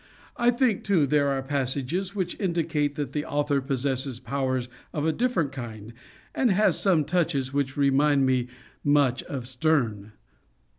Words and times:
I 0.35 0.49
think, 0.49 0.83
too, 0.83 1.05
there 1.05 1.27
are 1.27 1.43
passages 1.43 2.15
which 2.15 2.35
indicate 2.39 2.95
that 2.95 3.11
the 3.13 3.23
author 3.23 3.61
possesses 3.61 4.19
powers 4.19 4.67
of 4.93 5.05
a 5.05 5.11
different 5.13 5.51
kind, 5.51 5.93
and 6.33 6.49
has 6.49 6.79
some 6.79 7.05
touches 7.05 7.53
which 7.53 7.77
remind 7.77 8.25
me 8.25 8.47
much 8.83 9.21
of 9.21 9.47
Sterne." 9.47 10.13